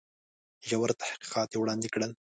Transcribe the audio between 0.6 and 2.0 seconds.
ژور تحقیقات یې وړاندي